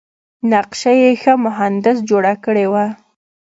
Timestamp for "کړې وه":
2.45-2.85